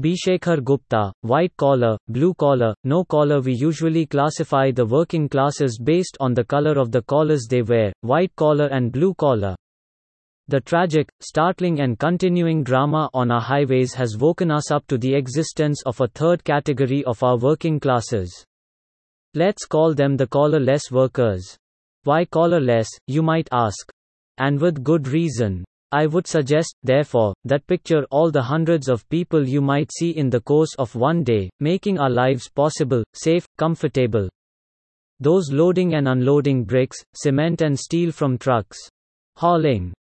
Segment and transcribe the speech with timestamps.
[0.00, 5.78] By Shekhar Gupta, white collar, blue collar, no collar We usually classify the working classes
[5.78, 9.54] based on the color of the collars they wear, white collar and blue collar.
[10.48, 15.14] The tragic, startling and continuing drama on our highways has woken us up to the
[15.14, 18.46] existence of a third category of our working classes.
[19.34, 21.58] Let's call them the collarless workers.
[22.04, 23.92] Why collarless, you might ask?
[24.38, 25.62] And with good reason.
[25.92, 30.30] I would suggest, therefore, that picture all the hundreds of people you might see in
[30.30, 34.28] the course of one day, making our lives possible, safe, comfortable.
[35.18, 38.78] Those loading and unloading bricks, cement and steel from trucks.
[39.36, 39.92] Hauling